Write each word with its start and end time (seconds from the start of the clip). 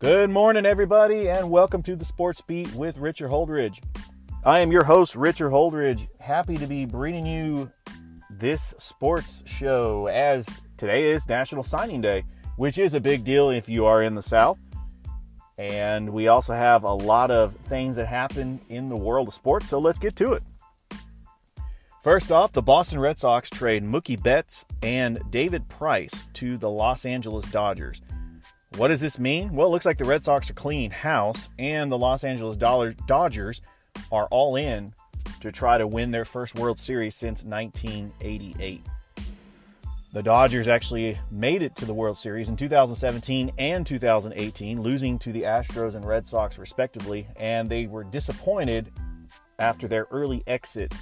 Good 0.00 0.30
morning, 0.30 0.64
everybody, 0.64 1.28
and 1.28 1.50
welcome 1.50 1.82
to 1.82 1.94
the 1.94 2.06
Sports 2.06 2.40
Beat 2.40 2.72
with 2.72 2.96
Richard 2.96 3.30
Holdridge. 3.30 3.82
I 4.46 4.60
am 4.60 4.72
your 4.72 4.82
host, 4.82 5.14
Richard 5.14 5.50
Holdridge. 5.50 6.08
Happy 6.18 6.56
to 6.56 6.66
be 6.66 6.86
bringing 6.86 7.26
you 7.26 7.70
this 8.30 8.74
sports 8.78 9.42
show 9.44 10.06
as 10.06 10.62
today 10.78 11.10
is 11.10 11.28
National 11.28 11.62
Signing 11.62 12.00
Day, 12.00 12.24
which 12.56 12.78
is 12.78 12.94
a 12.94 13.00
big 13.00 13.24
deal 13.24 13.50
if 13.50 13.68
you 13.68 13.84
are 13.84 14.02
in 14.02 14.14
the 14.14 14.22
South. 14.22 14.58
And 15.58 16.08
we 16.08 16.28
also 16.28 16.54
have 16.54 16.84
a 16.84 16.94
lot 16.94 17.30
of 17.30 17.54
things 17.66 17.96
that 17.96 18.06
happen 18.06 18.58
in 18.70 18.88
the 18.88 18.96
world 18.96 19.28
of 19.28 19.34
sports, 19.34 19.68
so 19.68 19.78
let's 19.78 19.98
get 19.98 20.16
to 20.16 20.32
it. 20.32 20.42
First 22.02 22.32
off, 22.32 22.52
the 22.52 22.62
Boston 22.62 23.00
Red 23.00 23.18
Sox 23.18 23.50
trade 23.50 23.84
Mookie 23.84 24.22
Betts 24.22 24.64
and 24.82 25.20
David 25.30 25.68
Price 25.68 26.24
to 26.32 26.56
the 26.56 26.70
Los 26.70 27.04
Angeles 27.04 27.44
Dodgers. 27.50 28.00
What 28.76 28.88
does 28.88 29.00
this 29.00 29.18
mean? 29.18 29.52
Well, 29.52 29.66
it 29.66 29.70
looks 29.70 29.84
like 29.84 29.98
the 29.98 30.04
Red 30.04 30.22
Sox 30.22 30.48
are 30.48 30.54
cleaning 30.54 30.92
house, 30.92 31.50
and 31.58 31.90
the 31.90 31.98
Los 31.98 32.22
Angeles 32.22 32.56
Dodgers 32.56 33.62
are 34.12 34.28
all 34.30 34.54
in 34.54 34.94
to 35.40 35.50
try 35.50 35.76
to 35.76 35.88
win 35.88 36.12
their 36.12 36.24
first 36.24 36.54
World 36.54 36.78
Series 36.78 37.16
since 37.16 37.42
1988. 37.42 38.86
The 40.12 40.22
Dodgers 40.22 40.68
actually 40.68 41.18
made 41.32 41.62
it 41.62 41.74
to 41.76 41.84
the 41.84 41.94
World 41.94 42.16
Series 42.16 42.48
in 42.48 42.56
2017 42.56 43.50
and 43.58 43.84
2018, 43.84 44.80
losing 44.80 45.18
to 45.18 45.32
the 45.32 45.42
Astros 45.42 45.96
and 45.96 46.06
Red 46.06 46.26
Sox 46.26 46.56
respectively, 46.56 47.26
and 47.36 47.68
they 47.68 47.86
were 47.86 48.04
disappointed 48.04 48.92
after 49.58 49.88
their 49.88 50.06
early 50.12 50.44
exit 50.46 50.94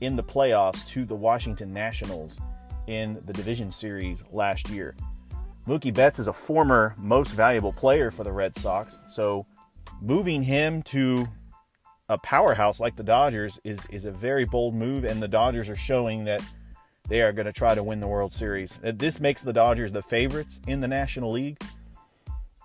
in 0.00 0.16
the 0.16 0.24
playoffs 0.24 0.86
to 0.88 1.04
the 1.04 1.14
Washington 1.14 1.72
Nationals 1.72 2.40
in 2.88 3.20
the 3.26 3.32
division 3.32 3.70
series 3.70 4.24
last 4.32 4.68
year. 4.68 4.96
Mookie 5.66 5.94
Betts 5.94 6.18
is 6.18 6.26
a 6.26 6.32
former 6.32 6.94
most 6.98 7.30
valuable 7.30 7.72
player 7.72 8.10
for 8.10 8.24
the 8.24 8.32
Red 8.32 8.56
Sox, 8.56 8.98
so 9.08 9.46
moving 10.00 10.42
him 10.42 10.82
to 10.82 11.28
a 12.08 12.18
powerhouse 12.18 12.80
like 12.80 12.96
the 12.96 13.04
Dodgers 13.04 13.60
is 13.62 13.86
is 13.86 14.04
a 14.04 14.10
very 14.10 14.44
bold 14.44 14.74
move, 14.74 15.04
and 15.04 15.22
the 15.22 15.28
Dodgers 15.28 15.68
are 15.68 15.76
showing 15.76 16.24
that 16.24 16.42
they 17.08 17.22
are 17.22 17.32
going 17.32 17.46
to 17.46 17.52
try 17.52 17.76
to 17.76 17.82
win 17.82 18.00
the 18.00 18.08
World 18.08 18.32
Series. 18.32 18.78
This 18.82 19.20
makes 19.20 19.42
the 19.42 19.52
Dodgers 19.52 19.92
the 19.92 20.02
favorites 20.02 20.60
in 20.66 20.80
the 20.80 20.88
National 20.88 21.30
League, 21.30 21.62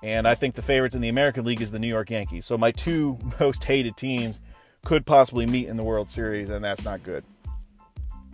and 0.01 0.27
I 0.27 0.33
think 0.33 0.55
the 0.55 0.63
favorites 0.63 0.95
in 0.95 1.01
the 1.01 1.09
American 1.09 1.45
League 1.45 1.61
is 1.61 1.71
the 1.71 1.79
New 1.79 1.87
York 1.87 2.09
Yankees. 2.09 2.47
So 2.47 2.57
my 2.57 2.71
two 2.71 3.19
most 3.39 3.63
hated 3.63 3.95
teams 3.95 4.41
could 4.83 5.05
possibly 5.05 5.45
meet 5.45 5.67
in 5.67 5.77
the 5.77 5.83
World 5.83 6.09
Series, 6.09 6.49
and 6.49 6.65
that's 6.65 6.83
not 6.83 7.03
good. 7.03 7.23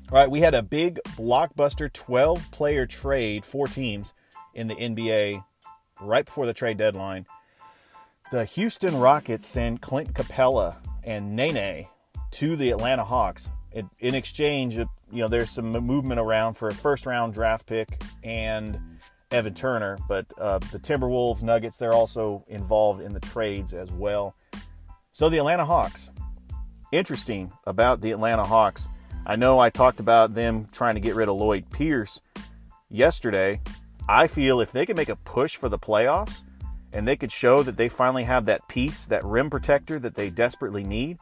All 0.09 0.19
right, 0.19 0.31
we 0.31 0.39
had 0.39 0.53
a 0.53 0.61
big 0.61 0.99
blockbuster 1.17 1.91
12 1.91 2.49
player 2.51 2.85
trade, 2.85 3.43
four 3.43 3.67
teams 3.67 4.13
in 4.53 4.67
the 4.67 4.75
NBA 4.75 5.43
right 6.01 6.25
before 6.25 6.45
the 6.45 6.53
trade 6.53 6.77
deadline. 6.77 7.25
The 8.31 8.45
Houston 8.45 8.99
Rockets 8.99 9.47
sent 9.47 9.81
Clint 9.81 10.13
Capela 10.13 10.77
and 11.03 11.35
Nene 11.35 11.87
to 12.31 12.55
the 12.55 12.71
Atlanta 12.71 13.03
Hawks. 13.03 13.51
In, 13.71 13.89
in 13.99 14.15
exchange, 14.15 14.75
you 14.75 14.87
know, 15.11 15.27
there's 15.27 15.51
some 15.51 15.71
movement 15.71 16.19
around 16.19 16.55
for 16.55 16.67
a 16.67 16.73
first 16.73 17.05
round 17.05 17.33
draft 17.33 17.65
pick 17.65 18.01
and 18.23 18.79
Evan 19.31 19.53
Turner, 19.53 19.97
but 20.07 20.25
uh, 20.37 20.59
the 20.71 20.79
Timberwolves, 20.79 21.41
Nuggets, 21.43 21.77
they're 21.77 21.93
also 21.93 22.45
involved 22.47 23.01
in 23.01 23.13
the 23.13 23.19
trades 23.19 23.73
as 23.73 23.91
well. 23.91 24.35
So 25.11 25.29
the 25.29 25.37
Atlanta 25.37 25.65
Hawks. 25.65 26.11
Interesting 26.91 27.51
about 27.65 28.01
the 28.01 28.11
Atlanta 28.11 28.43
Hawks. 28.43 28.89
I 29.25 29.35
know 29.35 29.57
I 29.57 29.69
talked 29.69 29.99
about 29.99 30.35
them 30.35 30.67
trying 30.71 30.95
to 30.95 31.01
get 31.01 31.15
rid 31.15 31.29
of 31.29 31.35
Lloyd 31.35 31.69
Pierce 31.71 32.21
yesterday. 32.89 33.59
I 34.07 34.27
feel 34.27 34.59
if 34.59 34.71
they 34.71 34.85
can 34.85 34.97
make 34.97 35.09
a 35.09 35.15
push 35.15 35.55
for 35.55 35.69
the 35.69 35.79
playoffs 35.79 36.43
and 36.91 37.07
they 37.07 37.15
could 37.15 37.31
show 37.31 37.63
that 37.63 37.77
they 37.77 37.89
finally 37.89 38.23
have 38.25 38.45
that 38.45 38.67
piece, 38.67 39.05
that 39.07 39.23
rim 39.23 39.49
protector 39.49 39.97
that 39.99 40.15
they 40.15 40.29
desperately 40.29 40.83
need, 40.83 41.17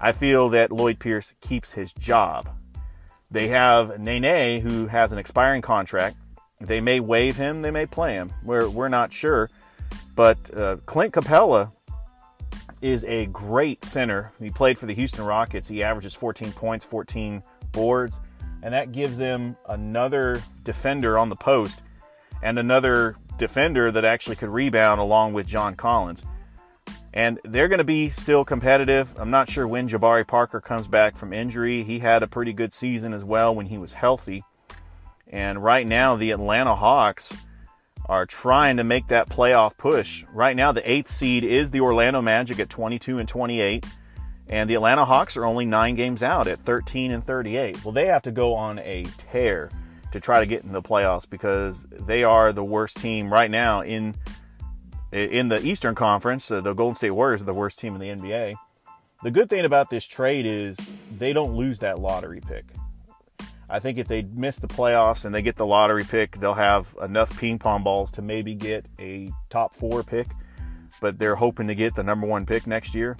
I 0.00 0.12
feel 0.12 0.48
that 0.50 0.72
Lloyd 0.72 0.98
Pierce 0.98 1.34
keeps 1.40 1.72
his 1.72 1.92
job. 1.92 2.48
They 3.30 3.48
have 3.48 4.00
Nene, 4.00 4.60
who 4.60 4.88
has 4.88 5.12
an 5.12 5.18
expiring 5.18 5.62
contract. 5.62 6.16
They 6.60 6.80
may 6.80 7.00
waive 7.00 7.36
him, 7.36 7.62
they 7.62 7.70
may 7.70 7.86
play 7.86 8.14
him. 8.14 8.32
We're, 8.42 8.68
we're 8.68 8.88
not 8.88 9.12
sure. 9.12 9.48
But 10.16 10.54
uh, 10.56 10.76
Clint 10.86 11.14
Capela 11.14 11.70
is 12.82 13.04
a 13.04 13.26
great 13.26 13.84
center. 13.84 14.32
He 14.40 14.50
played 14.50 14.76
for 14.76 14.86
the 14.86 14.94
Houston 14.94 15.24
Rockets. 15.24 15.68
He 15.68 15.82
averages 15.84 16.14
14 16.14 16.52
points, 16.52 16.84
14 16.84 17.42
boards, 17.70 18.20
and 18.62 18.74
that 18.74 18.92
gives 18.92 19.16
them 19.16 19.56
another 19.68 20.42
defender 20.64 21.16
on 21.16 21.28
the 21.28 21.36
post 21.36 21.80
and 22.42 22.58
another 22.58 23.16
defender 23.38 23.90
that 23.90 24.04
actually 24.04 24.36
could 24.36 24.48
rebound 24.48 25.00
along 25.00 25.32
with 25.32 25.46
John 25.46 25.74
Collins. 25.74 26.22
And 27.14 27.38
they're 27.44 27.68
going 27.68 27.78
to 27.78 27.84
be 27.84 28.08
still 28.08 28.44
competitive. 28.44 29.08
I'm 29.18 29.30
not 29.30 29.50
sure 29.50 29.68
when 29.68 29.88
Jabari 29.88 30.26
Parker 30.26 30.60
comes 30.60 30.86
back 30.86 31.16
from 31.16 31.32
injury. 31.32 31.82
He 31.84 31.98
had 31.98 32.22
a 32.22 32.26
pretty 32.26 32.52
good 32.52 32.72
season 32.72 33.12
as 33.12 33.22
well 33.22 33.54
when 33.54 33.66
he 33.66 33.76
was 33.76 33.92
healthy. 33.92 34.44
And 35.28 35.62
right 35.62 35.86
now, 35.86 36.16
the 36.16 36.30
Atlanta 36.30 36.74
Hawks 36.74 37.34
are 38.06 38.26
trying 38.26 38.78
to 38.78 38.84
make 38.84 39.08
that 39.08 39.28
playoff 39.28 39.76
push. 39.76 40.24
Right 40.32 40.56
now, 40.56 40.72
the 40.72 40.90
eighth 40.90 41.10
seed 41.10 41.44
is 41.44 41.70
the 41.70 41.80
Orlando 41.80 42.22
Magic 42.22 42.58
at 42.58 42.70
22 42.70 43.18
and 43.18 43.28
28. 43.28 43.86
And 44.48 44.68
the 44.68 44.74
Atlanta 44.74 45.04
Hawks 45.04 45.36
are 45.36 45.44
only 45.44 45.64
nine 45.64 45.94
games 45.94 46.22
out 46.22 46.46
at 46.46 46.64
13 46.64 47.10
and 47.12 47.26
38. 47.26 47.84
Well, 47.84 47.92
they 47.92 48.06
have 48.06 48.22
to 48.22 48.32
go 48.32 48.54
on 48.54 48.78
a 48.80 49.04
tear 49.16 49.70
to 50.12 50.20
try 50.20 50.40
to 50.40 50.46
get 50.46 50.62
in 50.62 50.72
the 50.72 50.82
playoffs 50.82 51.28
because 51.28 51.84
they 51.90 52.22
are 52.22 52.52
the 52.52 52.64
worst 52.64 52.98
team 52.98 53.32
right 53.32 53.50
now 53.50 53.82
in 53.82 54.14
in 55.10 55.48
the 55.48 55.60
Eastern 55.60 55.94
Conference. 55.94 56.50
Uh, 56.50 56.60
the 56.60 56.72
Golden 56.72 56.96
State 56.96 57.10
Warriors 57.10 57.42
are 57.42 57.46
the 57.46 57.52
worst 57.52 57.78
team 57.78 57.94
in 57.94 58.00
the 58.00 58.22
NBA. 58.22 58.54
The 59.22 59.30
good 59.30 59.50
thing 59.50 59.64
about 59.64 59.90
this 59.90 60.06
trade 60.06 60.46
is 60.46 60.76
they 61.16 61.32
don't 61.32 61.54
lose 61.54 61.78
that 61.80 61.98
lottery 61.98 62.40
pick. 62.40 62.64
I 63.68 63.78
think 63.78 63.98
if 63.98 64.08
they 64.08 64.22
miss 64.22 64.58
the 64.58 64.68
playoffs 64.68 65.24
and 65.24 65.34
they 65.34 65.40
get 65.40 65.56
the 65.56 65.64
lottery 65.64 66.04
pick, 66.04 66.38
they'll 66.40 66.54
have 66.54 66.94
enough 67.00 67.38
ping 67.38 67.58
pong 67.58 67.82
balls 67.82 68.10
to 68.12 68.22
maybe 68.22 68.54
get 68.54 68.84
a 68.98 69.30
top 69.48 69.74
four 69.74 70.02
pick, 70.02 70.26
but 71.00 71.18
they're 71.18 71.36
hoping 71.36 71.68
to 71.68 71.74
get 71.74 71.94
the 71.94 72.02
number 72.02 72.26
one 72.26 72.44
pick 72.44 72.66
next 72.66 72.94
year. 72.94 73.16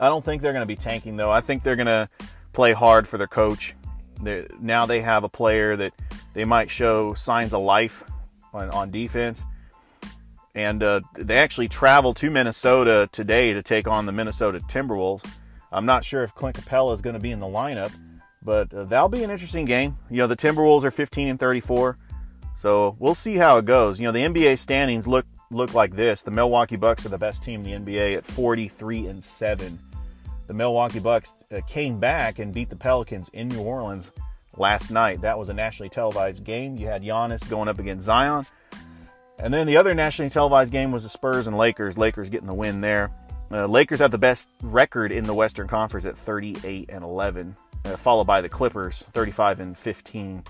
I 0.00 0.06
don't 0.06 0.24
think 0.24 0.42
they're 0.42 0.52
going 0.52 0.62
to 0.62 0.66
be 0.66 0.76
tanking, 0.76 1.16
though. 1.16 1.30
I 1.30 1.40
think 1.40 1.62
they're 1.62 1.76
going 1.76 1.86
to 1.86 2.08
play 2.52 2.72
hard 2.72 3.08
for 3.08 3.18
their 3.18 3.26
coach 3.26 3.74
they're, 4.22 4.46
now 4.60 4.86
they 4.86 5.00
have 5.00 5.24
a 5.24 5.28
player 5.28 5.76
that 5.76 5.92
they 6.34 6.44
might 6.44 6.70
show 6.70 7.14
signs 7.14 7.52
of 7.52 7.62
life 7.62 8.04
on, 8.52 8.70
on 8.70 8.90
defense. 8.90 9.42
And 10.54 10.82
uh, 10.82 11.00
they 11.14 11.36
actually 11.36 11.68
travel 11.68 12.14
to 12.14 12.30
Minnesota 12.30 13.08
today 13.12 13.52
to 13.52 13.62
take 13.62 13.86
on 13.86 14.06
the 14.06 14.12
Minnesota 14.12 14.58
Timberwolves. 14.60 15.24
I'm 15.70 15.86
not 15.86 16.04
sure 16.04 16.24
if 16.24 16.34
Clint 16.34 16.56
Capela 16.56 16.94
is 16.94 17.02
going 17.02 17.14
to 17.14 17.20
be 17.20 17.30
in 17.30 17.40
the 17.40 17.46
lineup, 17.46 17.92
but 18.42 18.72
uh, 18.72 18.84
that'll 18.84 19.08
be 19.08 19.22
an 19.22 19.30
interesting 19.30 19.66
game. 19.66 19.98
You 20.10 20.18
know, 20.18 20.26
the 20.26 20.36
Timberwolves 20.36 20.84
are 20.84 20.90
15 20.90 21.28
and 21.28 21.38
34, 21.38 21.98
so 22.56 22.96
we'll 22.98 23.14
see 23.14 23.36
how 23.36 23.58
it 23.58 23.66
goes. 23.66 24.00
You 24.00 24.06
know, 24.06 24.12
the 24.12 24.20
NBA 24.20 24.58
standings 24.58 25.06
look 25.06 25.26
look 25.50 25.74
like 25.74 25.94
this: 25.94 26.22
the 26.22 26.30
Milwaukee 26.30 26.76
Bucks 26.76 27.04
are 27.04 27.10
the 27.10 27.18
best 27.18 27.42
team 27.42 27.64
in 27.64 27.84
the 27.84 27.92
NBA 27.92 28.16
at 28.16 28.24
43 28.24 29.06
and 29.06 29.22
seven 29.22 29.78
the 30.48 30.54
Milwaukee 30.54 30.98
Bucks 30.98 31.34
uh, 31.54 31.60
came 31.68 32.00
back 32.00 32.38
and 32.40 32.52
beat 32.52 32.70
the 32.70 32.76
Pelicans 32.76 33.28
in 33.34 33.48
New 33.48 33.60
Orleans 33.60 34.10
last 34.56 34.90
night. 34.90 35.20
That 35.20 35.38
was 35.38 35.50
a 35.50 35.54
nationally 35.54 35.90
televised 35.90 36.42
game. 36.42 36.76
You 36.76 36.86
had 36.86 37.02
Giannis 37.02 37.48
going 37.48 37.68
up 37.68 37.78
against 37.78 38.06
Zion. 38.06 38.46
And 39.38 39.54
then 39.54 39.66
the 39.66 39.76
other 39.76 39.94
nationally 39.94 40.30
televised 40.30 40.72
game 40.72 40.90
was 40.90 41.04
the 41.04 41.10
Spurs 41.10 41.46
and 41.46 41.56
Lakers. 41.56 41.96
Lakers 41.96 42.30
getting 42.30 42.48
the 42.48 42.54
win 42.54 42.80
there. 42.80 43.12
Uh, 43.50 43.66
Lakers 43.66 44.00
have 44.00 44.10
the 44.10 44.18
best 44.18 44.48
record 44.62 45.12
in 45.12 45.24
the 45.24 45.34
Western 45.34 45.68
Conference 45.68 46.04
at 46.06 46.18
38 46.18 46.90
and 46.90 47.04
11, 47.04 47.54
uh, 47.84 47.96
followed 47.96 48.26
by 48.26 48.40
the 48.40 48.48
Clippers 48.48 49.04
35 49.12 49.60
and 49.60 49.78
15. 49.78 50.42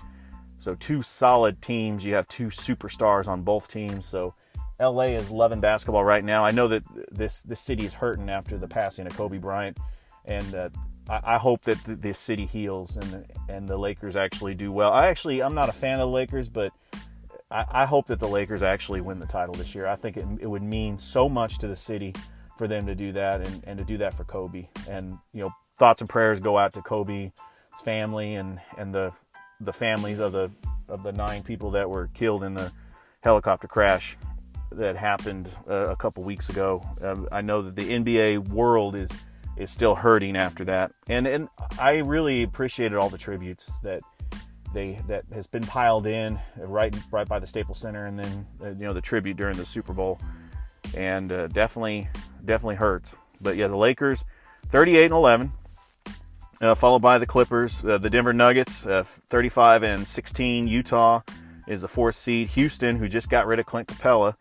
So 0.59 0.75
two 0.75 1.03
solid 1.03 1.61
teams. 1.61 2.03
You 2.03 2.15
have 2.15 2.27
two 2.27 2.47
superstars 2.47 3.27
on 3.27 3.43
both 3.43 3.67
teams. 3.67 4.05
So 4.05 4.33
LA 4.79 5.03
is 5.03 5.29
loving 5.29 5.59
basketball 5.59 6.03
right 6.03 6.23
now. 6.23 6.45
I 6.45 6.51
know 6.51 6.67
that 6.69 6.83
this 7.11 7.41
this 7.41 7.59
city 7.59 7.85
is 7.85 7.93
hurting 7.93 8.29
after 8.29 8.57
the 8.57 8.67
passing 8.67 9.05
of 9.05 9.15
Kobe 9.15 9.37
Bryant, 9.37 9.77
and 10.25 10.55
uh, 10.55 10.69
I, 11.09 11.35
I 11.35 11.37
hope 11.37 11.61
that 11.63 11.83
the, 11.83 11.95
the 11.95 12.13
city 12.13 12.45
heals 12.45 12.95
and 12.95 13.11
the, 13.11 13.25
and 13.49 13.67
the 13.67 13.77
Lakers 13.77 14.15
actually 14.15 14.55
do 14.55 14.71
well. 14.71 14.91
I 14.91 15.07
actually 15.07 15.43
I'm 15.43 15.55
not 15.55 15.69
a 15.69 15.73
fan 15.73 15.95
of 15.95 16.07
the 16.07 16.07
Lakers, 16.07 16.47
but 16.47 16.71
I, 17.51 17.65
I 17.69 17.85
hope 17.85 18.07
that 18.07 18.19
the 18.19 18.27
Lakers 18.27 18.63
actually 18.63 19.01
win 19.01 19.19
the 19.19 19.25
title 19.25 19.53
this 19.53 19.75
year. 19.75 19.85
I 19.85 19.95
think 19.95 20.15
it, 20.15 20.25
it 20.39 20.47
would 20.47 20.63
mean 20.63 20.97
so 20.97 21.27
much 21.27 21.59
to 21.59 21.67
the 21.67 21.75
city 21.75 22.13
for 22.57 22.67
them 22.67 22.85
to 22.85 22.95
do 22.95 23.11
that 23.13 23.45
and, 23.45 23.63
and 23.65 23.77
to 23.79 23.83
do 23.83 23.97
that 23.97 24.13
for 24.13 24.23
Kobe. 24.23 24.67
And 24.89 25.17
you 25.33 25.41
know, 25.41 25.51
thoughts 25.77 26.01
and 26.01 26.09
prayers 26.09 26.39
go 26.39 26.57
out 26.57 26.73
to 26.73 26.81
Kobe's 26.81 27.31
family 27.83 28.35
and 28.35 28.61
and 28.77 28.93
the 28.95 29.11
the 29.59 29.73
families 29.73 30.19
of 30.19 30.31
the 30.31 30.49
of 30.87 31.03
the 31.03 31.11
nine 31.11 31.43
people 31.43 31.71
that 31.71 31.89
were 31.89 32.07
killed 32.13 32.43
in 32.43 32.53
the 32.53 32.71
helicopter 33.21 33.67
crash 33.67 34.15
that 34.71 34.95
happened 34.95 35.49
uh, 35.69 35.89
a 35.89 35.95
couple 35.95 36.23
weeks 36.23 36.49
ago. 36.49 36.83
Um, 37.01 37.27
I 37.31 37.41
know 37.41 37.61
that 37.61 37.75
the 37.75 37.89
NBA 37.89 38.49
world 38.49 38.95
is 38.95 39.09
is 39.57 39.69
still 39.69 39.95
hurting 39.95 40.37
after 40.37 40.65
that, 40.65 40.91
and 41.07 41.27
and 41.27 41.49
I 41.79 41.97
really 41.97 42.43
appreciated 42.43 42.97
all 42.97 43.09
the 43.09 43.17
tributes 43.17 43.71
that 43.83 44.01
they 44.73 44.99
that 45.07 45.25
has 45.33 45.47
been 45.47 45.63
piled 45.63 46.07
in 46.07 46.39
right 46.57 46.95
right 47.11 47.27
by 47.27 47.39
the 47.39 47.47
Staples 47.47 47.79
Center, 47.79 48.05
and 48.05 48.19
then 48.19 48.47
uh, 48.61 48.69
you 48.69 48.85
know 48.85 48.93
the 48.93 49.01
tribute 49.01 49.37
during 49.37 49.57
the 49.57 49.65
Super 49.65 49.93
Bowl, 49.93 50.19
and 50.95 51.31
uh, 51.31 51.47
definitely 51.47 52.07
definitely 52.45 52.75
hurts. 52.75 53.15
But 53.41 53.57
yeah, 53.57 53.67
the 53.67 53.77
Lakers, 53.77 54.23
38 54.69 55.05
and 55.05 55.13
11. 55.13 55.51
Uh, 56.61 56.75
followed 56.75 57.01
by 57.01 57.17
the 57.17 57.25
Clippers, 57.25 57.85
uh, 57.85 57.97
the 57.97 58.09
Denver 58.09 58.33
Nuggets, 58.33 58.85
uh, 58.85 59.05
35 59.29 59.81
and 59.83 60.05
16. 60.05 60.67
Utah 60.67 61.21
is 61.67 61.79
the 61.79 61.87
fourth 61.87 62.15
seed. 62.15 62.49
Houston, 62.49 62.97
who 62.97 63.07
just 63.07 63.29
got 63.29 63.47
rid 63.47 63.59
of 63.59 63.65
Clint 63.65 63.87
Capela, 63.87 64.35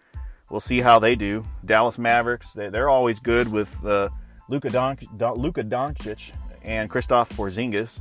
we'll 0.50 0.60
see 0.60 0.80
how 0.80 0.98
they 0.98 1.14
do. 1.14 1.44
Dallas 1.64 1.98
Mavericks, 1.98 2.52
they, 2.52 2.66
are 2.66 2.88
always 2.88 3.18
good 3.18 3.50
with 3.50 3.68
uh, 3.84 4.08
Luka, 4.48 4.70
Don, 4.70 4.98
Luka 5.36 5.62
Doncic 5.62 6.32
and 6.62 6.90
Kristaps 6.90 7.28
Porzingis. 7.30 8.00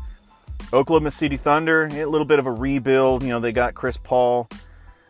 Oklahoma 0.74 1.12
City 1.12 1.38
Thunder, 1.38 1.86
a 1.86 2.06
little 2.06 2.26
bit 2.26 2.40
of 2.40 2.46
a 2.46 2.52
rebuild. 2.52 3.24
You 3.24 3.30
know, 3.30 3.40
they 3.40 3.52
got 3.52 3.74
Chris 3.74 3.98
Paul, 3.98 4.50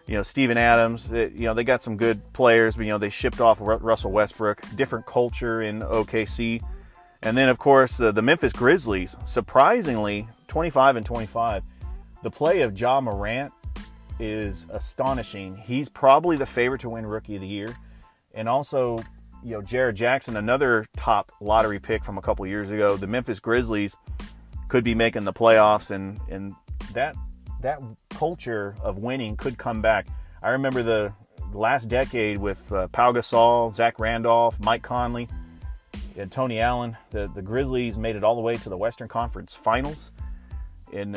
you 0.05 0.15
know, 0.15 0.21
Steven 0.21 0.57
Adams. 0.57 1.11
It, 1.11 1.33
you 1.33 1.45
know, 1.45 1.53
they 1.53 1.63
got 1.63 1.81
some 1.81 1.97
good 1.97 2.21
players, 2.33 2.75
but, 2.75 2.85
you 2.85 2.91
know, 2.91 2.97
they 2.97 3.09
shipped 3.09 3.39
off 3.39 3.57
Russell 3.59 4.11
Westbrook. 4.11 4.61
Different 4.75 5.05
culture 5.05 5.61
in 5.61 5.79
OKC. 5.79 6.61
And 7.23 7.35
then, 7.35 7.49
of 7.49 7.57
course, 7.57 7.97
the, 7.97 8.11
the 8.11 8.21
Memphis 8.21 8.53
Grizzlies, 8.53 9.15
surprisingly, 9.25 10.27
25 10.47 10.97
and 10.97 11.05
25. 11.05 11.63
The 12.23 12.31
play 12.31 12.61
of 12.61 12.79
Ja 12.79 13.01
Morant 13.01 13.51
is 14.19 14.67
astonishing. 14.71 15.55
He's 15.57 15.89
probably 15.89 16.37
the 16.37 16.45
favorite 16.45 16.81
to 16.81 16.89
win 16.89 17.05
Rookie 17.05 17.35
of 17.35 17.41
the 17.41 17.47
Year. 17.47 17.75
And 18.33 18.47
also, 18.47 18.97
you 19.43 19.51
know, 19.51 19.61
Jaren 19.61 19.93
Jackson, 19.93 20.37
another 20.37 20.85
top 20.95 21.31
lottery 21.39 21.79
pick 21.79 22.03
from 22.03 22.17
a 22.17 22.21
couple 22.21 22.45
years 22.45 22.69
ago. 22.69 22.97
The 22.97 23.07
Memphis 23.07 23.39
Grizzlies 23.39 23.95
could 24.67 24.83
be 24.83 24.95
making 24.95 25.23
the 25.23 25.33
playoffs, 25.33 25.91
and, 25.91 26.19
and 26.29 26.53
that 26.93 27.15
that 27.61 27.81
culture 28.09 28.75
of 28.81 28.99
winning 28.99 29.35
could 29.35 29.57
come 29.57 29.81
back. 29.81 30.07
I 30.43 30.49
remember 30.49 30.83
the 30.83 31.13
last 31.53 31.89
decade 31.89 32.37
with 32.37 32.71
uh, 32.71 32.87
Pau 32.89 33.11
Gasol, 33.11 33.73
Zach 33.73 33.99
Randolph, 33.99 34.59
Mike 34.59 34.83
Conley 34.83 35.27
and 36.17 36.31
Tony 36.31 36.59
Allen. 36.59 36.97
The 37.11 37.31
the 37.33 37.41
Grizzlies 37.41 37.97
made 37.97 38.15
it 38.15 38.23
all 38.23 38.35
the 38.35 38.41
way 38.41 38.55
to 38.55 38.69
the 38.69 38.77
Western 38.77 39.07
Conference 39.07 39.55
Finals 39.55 40.11
in 40.91 41.15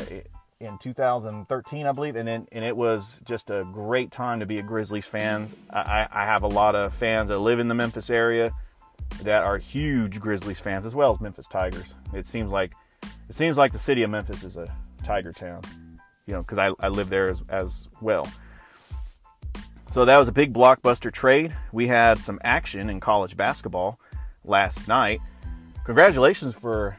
in 0.61 0.77
2013, 0.77 1.87
I 1.87 1.93
believe, 1.93 2.17
and 2.17 2.29
then, 2.29 2.47
and 2.53 2.63
it 2.63 2.77
was 2.77 3.21
just 3.25 3.51
a 3.51 3.67
great 3.73 4.11
time 4.13 4.41
to 4.41 4.47
be 4.47 4.59
a 4.59 4.63
Grizzlies 4.63 5.07
fan. 5.07 5.49
I, 5.71 6.07
I 6.11 6.25
have 6.27 6.43
a 6.43 6.49
lot 6.49 6.75
of 6.75 6.93
fans 6.93 7.29
that 7.29 7.39
live 7.39 7.59
in 7.59 7.69
the 7.69 7.75
Memphis 7.75 8.11
area 8.11 8.53
that 9.23 9.43
are 9.43 9.57
huge 9.57 10.21
Grizzlies 10.21 10.61
fans, 10.61 10.85
as 10.85 10.95
well 10.95 11.13
as 11.13 11.21
Memphis 11.21 11.49
Tigers. 11.49 11.95
It 12.13 12.27
seems 12.27 12.53
like 12.53 12.75
it 13.29 13.35
seems 13.35 13.57
like 13.57 13.73
the 13.73 13.79
city 13.79 14.03
of 14.03 14.11
Memphis 14.11 14.45
is 14.45 14.57
a 14.57 14.73
Tiger 15.03 15.33
town, 15.33 15.63
you 16.27 16.35
know, 16.35 16.41
because 16.41 16.59
I, 16.59 16.73
I 16.79 16.89
live 16.89 17.09
there 17.09 17.31
as, 17.31 17.43
as 17.49 17.89
well. 18.01 18.29
So 19.89 20.05
that 20.05 20.19
was 20.19 20.29
a 20.29 20.33
big 20.33 20.53
blockbuster 20.53 21.11
trade. 21.11 21.57
We 21.73 21.87
had 21.87 22.19
some 22.19 22.39
action 22.45 22.91
in 22.91 23.01
college 23.01 23.37
basketball 23.37 23.99
last 24.45 24.89
night. 24.89 25.21
Congratulations 25.85 26.55
for 26.55 26.97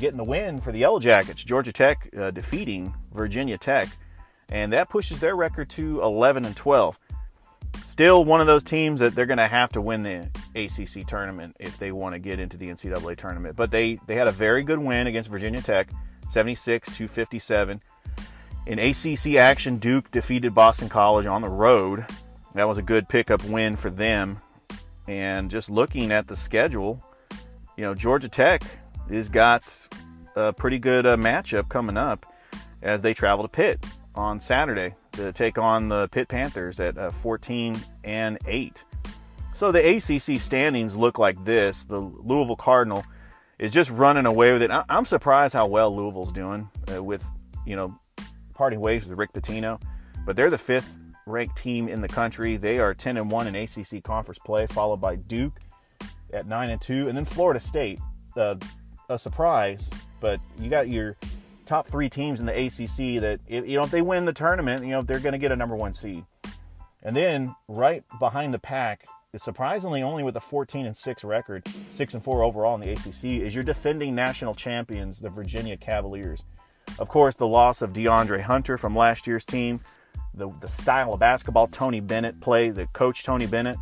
getting 0.00 0.16
the 0.16 0.24
win 0.24 0.60
for 0.60 0.72
the 0.72 0.78
Yellow 0.78 1.00
Jackets. 1.00 1.42
Georgia 1.42 1.72
Tech 1.72 2.08
uh, 2.16 2.30
defeating 2.30 2.94
Virginia 3.12 3.58
Tech, 3.58 3.88
and 4.50 4.72
that 4.72 4.88
pushes 4.88 5.20
their 5.20 5.36
record 5.36 5.68
to 5.70 6.00
11 6.02 6.44
and 6.44 6.56
12. 6.56 6.98
Still 7.86 8.24
one 8.24 8.40
of 8.40 8.46
those 8.46 8.62
teams 8.62 9.00
that 9.00 9.14
they're 9.14 9.26
going 9.26 9.38
to 9.38 9.46
have 9.46 9.70
to 9.72 9.80
win 9.80 10.02
the 10.02 10.28
ACC 10.54 11.06
tournament 11.06 11.56
if 11.58 11.78
they 11.78 11.92
want 11.92 12.14
to 12.14 12.18
get 12.18 12.38
into 12.38 12.56
the 12.56 12.68
NCAA 12.68 13.16
tournament. 13.16 13.56
But 13.56 13.70
they 13.70 13.98
they 14.06 14.14
had 14.14 14.28
a 14.28 14.32
very 14.32 14.62
good 14.62 14.78
win 14.78 15.06
against 15.06 15.30
Virginia 15.30 15.62
Tech, 15.62 15.88
76 16.30 16.96
to 16.96 17.08
57. 17.08 17.80
In 18.66 18.78
ACC 18.78 19.34
action, 19.34 19.78
Duke 19.78 20.10
defeated 20.10 20.54
Boston 20.54 20.88
College 20.88 21.26
on 21.26 21.42
the 21.42 21.48
road. 21.48 22.06
That 22.54 22.68
was 22.68 22.78
a 22.78 22.82
good 22.82 23.08
pickup 23.08 23.44
win 23.44 23.76
for 23.76 23.90
them 23.90 24.38
and 25.06 25.50
just 25.50 25.68
looking 25.68 26.12
at 26.12 26.26
the 26.26 26.36
schedule, 26.36 27.02
you 27.76 27.84
know, 27.84 27.94
Georgia 27.94 28.28
Tech 28.28 28.62
has 29.10 29.28
got 29.28 29.88
a 30.36 30.52
pretty 30.52 30.78
good 30.78 31.06
uh, 31.06 31.16
matchup 31.16 31.68
coming 31.68 31.96
up 31.96 32.26
as 32.82 33.02
they 33.02 33.14
travel 33.14 33.44
to 33.44 33.48
Pitt 33.48 33.84
on 34.14 34.40
Saturday 34.40 34.94
to 35.12 35.32
take 35.32 35.58
on 35.58 35.88
the 35.88 36.08
Pitt 36.08 36.28
Panthers 36.28 36.80
at 36.80 36.96
uh, 36.98 37.10
14 37.10 37.76
and 38.04 38.38
8. 38.46 38.84
So 39.54 39.70
the 39.70 39.96
ACC 39.96 40.40
standings 40.40 40.96
look 40.96 41.18
like 41.18 41.42
this. 41.44 41.84
The 41.84 41.98
Louisville 41.98 42.56
Cardinal 42.56 43.04
is 43.58 43.72
just 43.72 43.90
running 43.90 44.26
away 44.26 44.52
with 44.52 44.62
it. 44.62 44.70
I- 44.70 44.84
am 44.88 45.04
surprised 45.04 45.54
how 45.54 45.66
well 45.66 45.94
Louisville's 45.94 46.32
doing 46.32 46.68
uh, 46.92 47.02
with, 47.02 47.24
you 47.66 47.76
know, 47.76 47.98
parting 48.54 48.80
ways 48.80 49.06
with 49.06 49.18
Rick 49.18 49.32
Pitino, 49.32 49.80
but 50.26 50.36
they're 50.36 50.50
the 50.50 50.58
fifth 50.58 50.90
ranked 51.26 51.56
team 51.56 51.88
in 51.88 52.00
the 52.00 52.08
country. 52.08 52.56
They 52.56 52.78
are 52.78 52.94
10 52.94 53.16
and 53.16 53.30
1 53.30 53.46
in 53.46 53.54
ACC 53.54 54.02
conference 54.02 54.38
play, 54.44 54.66
followed 54.66 55.00
by 55.00 55.16
Duke 55.16 55.60
at 56.32 56.46
9 56.46 56.70
and 56.70 56.80
2, 56.80 57.08
and 57.08 57.16
then 57.16 57.24
Florida 57.24 57.60
State. 57.60 58.00
Uh, 58.36 58.56
a 59.08 59.18
surprise, 59.18 59.90
but 60.20 60.40
you 60.58 60.68
got 60.70 60.88
your 60.88 61.16
top 61.66 61.86
three 61.86 62.08
teams 62.08 62.40
in 62.40 62.46
the 62.46 62.52
ACC 62.52 63.20
that 63.22 63.40
if, 63.46 63.66
you 63.66 63.78
know 63.78 63.84
if 63.84 63.90
they 63.90 64.02
win 64.02 64.24
the 64.24 64.32
tournament, 64.32 64.82
you 64.82 64.90
know 64.90 65.02
they're 65.02 65.20
going 65.20 65.32
to 65.32 65.38
get 65.38 65.52
a 65.52 65.56
number 65.56 65.76
one 65.76 65.94
seed. 65.94 66.24
And 67.02 67.14
then 67.14 67.54
right 67.68 68.02
behind 68.18 68.54
the 68.54 68.58
pack 68.58 69.04
surprisingly 69.36 70.00
only 70.00 70.22
with 70.22 70.36
a 70.36 70.40
14 70.40 70.86
and 70.86 70.96
6 70.96 71.24
record, 71.24 71.66
6 71.90 72.14
and 72.14 72.22
4 72.22 72.44
overall 72.44 72.76
in 72.76 72.80
the 72.80 72.92
ACC, 72.92 73.42
is 73.42 73.52
your 73.52 73.64
defending 73.64 74.14
national 74.14 74.54
champions, 74.54 75.18
the 75.18 75.28
Virginia 75.28 75.76
Cavaliers. 75.76 76.44
Of 77.00 77.08
course, 77.08 77.34
the 77.34 77.46
loss 77.46 77.82
of 77.82 77.92
DeAndre 77.92 78.42
Hunter 78.42 78.78
from 78.78 78.94
last 78.94 79.26
year's 79.26 79.44
team 79.44 79.80
the, 80.36 80.48
the 80.60 80.68
style 80.68 81.14
of 81.14 81.20
basketball 81.20 81.66
Tony 81.66 82.00
Bennett 82.00 82.40
plays, 82.40 82.76
the 82.76 82.86
coach 82.88 83.24
Tony 83.24 83.46
Bennett 83.46 83.76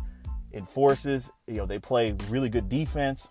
enforces. 0.53 1.31
You 1.47 1.57
know, 1.57 1.65
they 1.65 1.79
play 1.79 2.15
really 2.29 2.49
good 2.49 2.69
defense. 2.69 3.29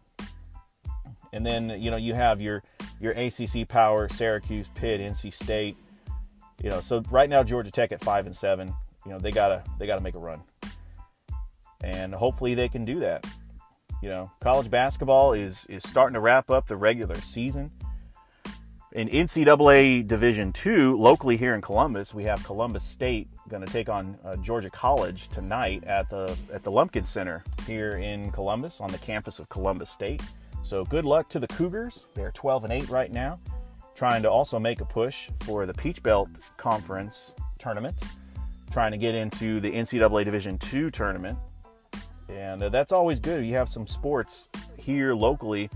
And 1.33 1.45
then, 1.47 1.71
you 1.81 1.91
know, 1.91 1.97
you 1.97 2.15
have 2.15 2.41
your 2.41 2.63
your 3.01 3.13
ACC 3.13 3.67
power, 3.67 4.09
Syracuse, 4.09 4.69
Pitt, 4.75 5.01
NC 5.01 5.33
State. 5.33 5.77
You 6.63 6.71
know, 6.71 6.81
so 6.81 7.03
right 7.11 7.29
now 7.29 7.43
Georgia 7.43 7.71
Tech 7.71 7.91
at 7.91 8.05
5 8.05 8.27
and 8.27 8.37
7, 8.37 8.73
you 9.05 9.11
know, 9.11 9.19
they 9.19 9.31
got 9.31 9.49
to 9.49 9.65
they 9.79 9.87
got 9.87 9.97
to 9.97 10.03
make 10.03 10.15
a 10.15 10.19
run. 10.19 10.43
And 11.83 12.15
hopefully 12.15 12.55
they 12.55 12.69
can 12.69 12.85
do 12.85 13.01
that. 13.01 13.27
You 14.03 14.09
know, 14.09 14.31
college 14.41 14.71
basketball 14.71 15.33
is 15.33 15.65
is 15.67 15.83
starting 15.89 16.15
to 16.15 16.21
wrap 16.21 16.51
up 16.51 16.67
the 16.67 16.77
regular 16.77 17.21
season. 17.21 17.71
In 18.93 19.09
NCAA 19.09 20.07
Division 20.07 20.53
Two, 20.53 20.99
locally 20.99 21.39
here 21.39 21.55
in 21.55 21.63
Columbus, 21.63 22.13
we 22.13 22.25
have 22.25 22.45
Columbus 22.45 22.85
State 22.85 23.29
going 23.49 23.65
to 23.65 23.73
take 23.73 23.89
on 23.89 24.19
uh, 24.25 24.37
Georgia 24.37 24.71
College 24.71 25.29
tonight 25.29 25.85
at 25.85 26.11
the 26.11 26.37
at 26.53 26.63
the 26.63 26.71
Lumpkin 26.71 27.05
Center 27.05 27.43
here 27.67 27.97
in 27.97 28.31
Columbus 28.33 28.81
on 28.81 28.91
the 28.91 28.99
campus 28.99 29.39
of 29.39 29.49
Columbus 29.49 29.89
State. 29.89 30.21
So 30.63 30.85
good 30.85 31.05
luck 31.05 31.29
to 31.31 31.41
the 31.41 31.49
Cougars. 31.49 32.07
They're 32.15 32.31
12 32.33 32.65
and 32.65 32.73
8 32.73 32.89
right 32.89 33.13
now, 33.13 33.41
trying 33.95 34.23
to 34.23 34.31
also 34.31 34.59
make 34.59 34.81
a 34.81 34.85
push 34.85 35.29
for 35.41 35.67
the 35.67 35.75
Peach 35.75 36.03
Belt 36.03 36.29
Conference 36.57 37.35
tournament, 37.59 38.03
trying 38.71 38.93
to 38.93 38.99
get 38.99 39.15
into 39.15 39.61
the 39.61 39.71
NCAA 39.71 40.25
Division 40.25 40.59
Two 40.59 40.91
tournament, 40.91 41.39
and 42.29 42.63
uh, 42.63 42.69
that's 42.69 42.93
always 42.93 43.21
good. 43.21 43.45
You 43.45 43.55
have 43.55 43.69
some 43.69 43.87
sports 43.87 44.49
here 44.79 45.15
locally 45.15 45.69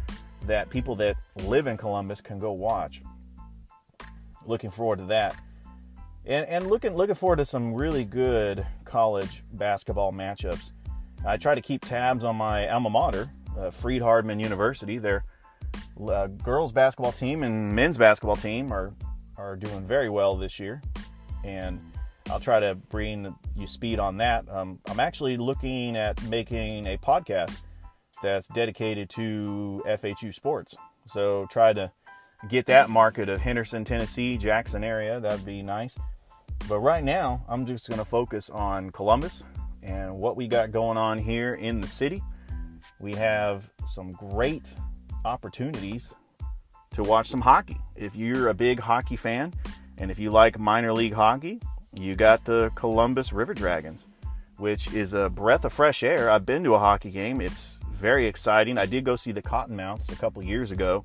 that 0.46 0.70
people 0.70 0.94
that 0.96 1.16
live 1.44 1.66
in 1.66 1.76
Columbus 1.76 2.20
can 2.20 2.38
go 2.38 2.52
watch. 2.52 3.02
Looking 4.46 4.70
forward 4.70 5.00
to 5.00 5.04
that. 5.06 5.36
And, 6.24 6.46
and 6.46 6.68
looking 6.68 6.94
looking 6.94 7.14
forward 7.14 7.36
to 7.36 7.44
some 7.44 7.74
really 7.74 8.04
good 8.04 8.66
college 8.84 9.42
basketball 9.52 10.12
matchups. 10.12 10.72
I 11.24 11.36
try 11.36 11.54
to 11.54 11.60
keep 11.60 11.84
tabs 11.84 12.24
on 12.24 12.36
my 12.36 12.68
alma 12.68 12.90
mater, 12.90 13.30
uh, 13.58 13.70
Freed-Hardeman 13.70 14.40
University. 14.40 14.98
Their 14.98 15.24
uh, 16.08 16.26
girls 16.26 16.72
basketball 16.72 17.12
team 17.12 17.42
and 17.42 17.74
men's 17.74 17.96
basketball 17.96 18.36
team 18.36 18.72
are 18.72 18.94
are 19.38 19.56
doing 19.56 19.86
very 19.86 20.08
well 20.08 20.34
this 20.36 20.58
year, 20.58 20.80
and 21.44 21.80
I'll 22.30 22.40
try 22.40 22.58
to 22.60 22.74
bring 22.74 23.34
you 23.54 23.66
speed 23.66 23.98
on 23.98 24.16
that. 24.18 24.48
Um, 24.48 24.78
I'm 24.88 25.00
actually 25.00 25.36
looking 25.36 25.96
at 25.96 26.22
making 26.24 26.86
a 26.86 26.96
podcast 26.96 27.62
that's 28.22 28.48
dedicated 28.48 29.10
to 29.10 29.82
FHU 29.86 30.32
sports. 30.32 30.76
So 31.06 31.46
try 31.50 31.72
to 31.74 31.92
get 32.48 32.66
that 32.66 32.90
market 32.90 33.28
of 33.28 33.40
Henderson, 33.40 33.84
Tennessee, 33.84 34.36
Jackson 34.38 34.82
area. 34.82 35.20
That'd 35.20 35.44
be 35.44 35.62
nice. 35.62 35.96
But 36.68 36.80
right 36.80 37.04
now, 37.04 37.44
I'm 37.48 37.66
just 37.66 37.88
going 37.88 37.98
to 37.98 38.04
focus 38.04 38.50
on 38.50 38.90
Columbus 38.90 39.44
and 39.82 40.16
what 40.16 40.36
we 40.36 40.48
got 40.48 40.72
going 40.72 40.96
on 40.96 41.18
here 41.18 41.54
in 41.54 41.80
the 41.80 41.86
city. 41.86 42.22
We 43.00 43.14
have 43.14 43.70
some 43.86 44.12
great 44.12 44.74
opportunities 45.24 46.14
to 46.94 47.02
watch 47.02 47.28
some 47.28 47.40
hockey. 47.40 47.78
If 47.94 48.16
you're 48.16 48.48
a 48.48 48.54
big 48.54 48.80
hockey 48.80 49.16
fan 49.16 49.52
and 49.98 50.10
if 50.10 50.18
you 50.18 50.30
like 50.30 50.58
minor 50.58 50.92
league 50.92 51.12
hockey, 51.12 51.60
you 51.92 52.14
got 52.14 52.44
the 52.44 52.70
Columbus 52.74 53.32
River 53.32 53.54
Dragons, 53.54 54.06
which 54.58 54.92
is 54.92 55.14
a 55.14 55.28
breath 55.28 55.64
of 55.64 55.72
fresh 55.72 56.02
air. 56.02 56.30
I've 56.30 56.46
been 56.46 56.64
to 56.64 56.74
a 56.74 56.78
hockey 56.78 57.10
game. 57.10 57.40
It's 57.40 57.78
very 57.92 58.26
exciting. 58.26 58.78
I 58.78 58.86
did 58.86 59.04
go 59.04 59.16
see 59.16 59.32
the 59.32 59.42
Cottonmouths 59.42 60.12
a 60.12 60.16
couple 60.16 60.42
years 60.42 60.70
ago 60.70 61.04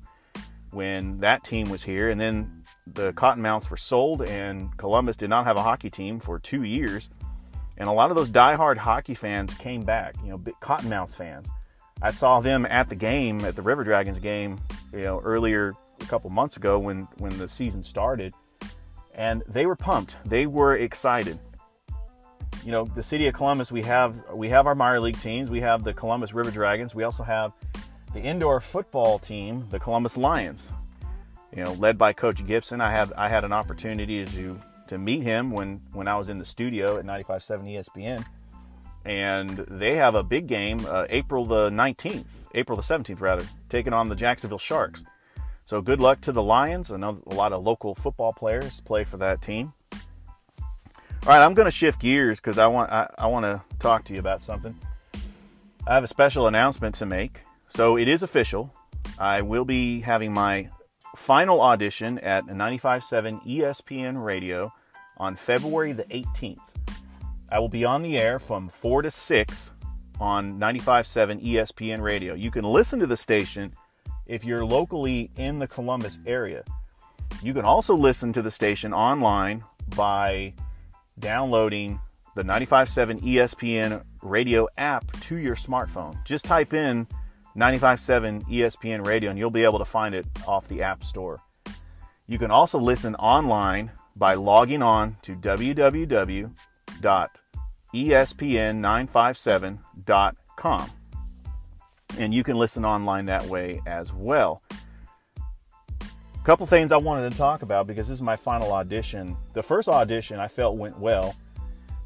when 0.70 1.18
that 1.18 1.44
team 1.44 1.68
was 1.68 1.82
here, 1.82 2.10
and 2.10 2.20
then 2.20 2.62
the 2.86 3.12
Cottonmouths 3.12 3.70
were 3.70 3.76
sold, 3.76 4.22
and 4.22 4.74
Columbus 4.78 5.16
did 5.16 5.28
not 5.28 5.44
have 5.44 5.56
a 5.56 5.62
hockey 5.62 5.90
team 5.90 6.18
for 6.18 6.38
two 6.38 6.62
years. 6.62 7.10
And 7.78 7.88
a 7.88 7.92
lot 7.92 8.10
of 8.10 8.16
those 8.16 8.28
diehard 8.28 8.76
hockey 8.78 9.14
fans 9.14 9.54
came 9.54 9.82
back, 9.82 10.14
you 10.22 10.30
know, 10.30 10.38
Cottonmouths 10.38 11.14
fans. 11.16 11.48
I 12.02 12.10
saw 12.10 12.40
them 12.40 12.66
at 12.66 12.88
the 12.88 12.96
game, 12.96 13.44
at 13.44 13.54
the 13.54 13.62
River 13.62 13.84
Dragons 13.84 14.18
game, 14.18 14.60
you 14.92 15.02
know, 15.02 15.20
earlier 15.20 15.72
a 16.00 16.04
couple 16.06 16.28
months 16.30 16.56
ago 16.56 16.78
when 16.78 17.02
when 17.18 17.38
the 17.38 17.48
season 17.48 17.84
started, 17.84 18.34
and 19.14 19.44
they 19.46 19.66
were 19.66 19.76
pumped. 19.76 20.16
They 20.26 20.46
were 20.46 20.76
excited. 20.76 21.38
You 22.64 22.72
know, 22.72 22.84
the 22.84 23.02
city 23.04 23.28
of 23.28 23.34
Columbus, 23.34 23.70
we 23.70 23.82
have 23.82 24.16
we 24.34 24.48
have 24.48 24.66
our 24.66 24.74
minor 24.74 25.00
league 25.00 25.20
teams. 25.20 25.48
We 25.48 25.60
have 25.60 25.84
the 25.84 25.94
Columbus 25.94 26.34
River 26.34 26.50
Dragons. 26.50 26.92
We 26.92 27.04
also 27.04 27.22
have 27.22 27.52
the 28.12 28.20
indoor 28.20 28.60
football 28.60 29.20
team, 29.20 29.66
the 29.70 29.78
Columbus 29.78 30.16
Lions. 30.16 30.68
You 31.56 31.64
know, 31.64 31.74
led 31.74 31.98
by 31.98 32.12
Coach 32.12 32.44
Gibson. 32.44 32.80
I 32.80 32.90
had 32.90 33.12
I 33.12 33.28
had 33.28 33.44
an 33.44 33.52
opportunity 33.52 34.24
to 34.24 34.60
to 34.88 34.98
meet 34.98 35.22
him 35.22 35.52
when 35.52 35.80
when 35.92 36.08
I 36.08 36.16
was 36.16 36.28
in 36.28 36.38
the 36.38 36.44
studio 36.44 36.98
at 36.98 37.04
95.7 37.04 37.64
ESPN 37.64 38.24
and 39.04 39.64
they 39.68 39.96
have 39.96 40.14
a 40.14 40.22
big 40.22 40.46
game 40.46 40.84
uh, 40.86 41.06
April 41.08 41.44
the 41.44 41.70
19th, 41.70 42.24
April 42.54 42.76
the 42.76 42.82
17th 42.82 43.20
rather, 43.20 43.44
taking 43.68 43.92
on 43.92 44.08
the 44.08 44.14
Jacksonville 44.14 44.58
Sharks. 44.58 45.02
So 45.64 45.80
good 45.80 46.00
luck 46.00 46.20
to 46.22 46.32
the 46.32 46.42
Lions. 46.42 46.90
I 46.92 46.96
know 46.96 47.22
a 47.26 47.34
lot 47.34 47.52
of 47.52 47.62
local 47.62 47.94
football 47.94 48.32
players 48.32 48.80
play 48.80 49.04
for 49.04 49.16
that 49.18 49.42
team. 49.42 49.72
All 51.24 51.28
right, 51.28 51.42
I'm 51.42 51.54
going 51.54 51.66
to 51.66 51.70
shift 51.70 52.00
gears 52.00 52.40
because 52.40 52.58
I 52.58 52.66
want 52.66 52.90
I, 52.90 53.08
I 53.16 53.26
want 53.28 53.44
to 53.44 53.62
talk 53.78 54.04
to 54.06 54.12
you 54.12 54.18
about 54.18 54.42
something. 54.42 54.76
I 55.86 55.94
have 55.94 56.04
a 56.04 56.08
special 56.08 56.46
announcement 56.46 56.96
to 56.96 57.06
make. 57.06 57.40
So 57.68 57.96
it 57.96 58.08
is 58.08 58.22
official. 58.22 58.74
I 59.18 59.42
will 59.42 59.64
be 59.64 60.00
having 60.00 60.32
my 60.32 60.68
final 61.16 61.60
audition 61.60 62.18
at 62.18 62.44
95.7 62.46 63.46
ESPN 63.46 64.22
Radio 64.22 64.72
on 65.16 65.36
February 65.36 65.92
the 65.92 66.04
18th. 66.04 66.58
I 67.52 67.58
will 67.58 67.68
be 67.68 67.84
on 67.84 68.00
the 68.00 68.16
air 68.16 68.38
from 68.38 68.70
4 68.70 69.02
to 69.02 69.10
6 69.10 69.70
on 70.18 70.58
95.7 70.58 71.44
ESPN 71.44 72.00
radio. 72.00 72.32
You 72.32 72.50
can 72.50 72.64
listen 72.64 72.98
to 73.00 73.06
the 73.06 73.16
station 73.16 73.70
if 74.24 74.42
you're 74.42 74.64
locally 74.64 75.30
in 75.36 75.58
the 75.58 75.68
Columbus 75.68 76.18
area. 76.24 76.64
You 77.42 77.52
can 77.52 77.66
also 77.66 77.94
listen 77.94 78.32
to 78.32 78.40
the 78.40 78.50
station 78.50 78.94
online 78.94 79.62
by 79.94 80.54
downloading 81.18 82.00
the 82.36 82.42
95.7 82.42 83.20
ESPN 83.20 84.02
radio 84.22 84.66
app 84.78 85.12
to 85.20 85.36
your 85.36 85.54
smartphone. 85.54 86.24
Just 86.24 86.46
type 86.46 86.72
in 86.72 87.06
95.7 87.54 88.44
ESPN 88.44 89.04
radio 89.06 89.28
and 89.28 89.38
you'll 89.38 89.50
be 89.50 89.64
able 89.64 89.78
to 89.78 89.84
find 89.84 90.14
it 90.14 90.24
off 90.48 90.66
the 90.68 90.82
App 90.82 91.04
Store. 91.04 91.38
You 92.26 92.38
can 92.38 92.50
also 92.50 92.78
listen 92.78 93.14
online 93.16 93.90
by 94.16 94.36
logging 94.36 94.80
on 94.80 95.18
to 95.20 95.36
www 95.36 96.50
espn957.com. 97.94 100.90
And 102.18 102.34
you 102.34 102.44
can 102.44 102.56
listen 102.56 102.84
online 102.84 103.24
that 103.26 103.46
way 103.46 103.80
as 103.86 104.12
well. 104.12 104.62
A 106.00 106.44
couple 106.44 106.66
things 106.66 106.92
I 106.92 106.96
wanted 106.96 107.30
to 107.30 107.38
talk 107.38 107.62
about 107.62 107.86
because 107.86 108.08
this 108.08 108.16
is 108.16 108.22
my 108.22 108.36
final 108.36 108.72
audition. 108.72 109.36
The 109.52 109.62
first 109.62 109.88
audition 109.88 110.40
I 110.40 110.48
felt 110.48 110.76
went 110.76 110.98
well, 110.98 111.34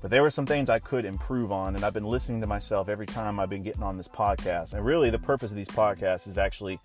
but 0.03 0.11
there 0.11 0.23
were 0.23 0.31
some 0.31 0.47
things 0.47 0.69
I 0.69 0.79
could 0.79 1.05
improve 1.05 1.51
on, 1.51 1.75
and 1.75 1.85
I've 1.85 1.95
been 1.95 2.05
listening 2.05 2.41
to 2.43 2.47
myself 2.47 2.89
every 2.89 3.07
time 3.07 3.41
I've 3.41 3.51
been 3.51 3.63
getting 3.63 3.83
on 3.83 3.97
this 3.97 4.09
podcast. 4.09 4.75
And 4.75 4.85
really, 4.85 5.11
the 5.11 5.19
purpose 5.19 5.51
of 5.51 5.57
these 5.57 5.69
podcasts 5.69 6.29
is 6.29 6.39
actually 6.39 6.79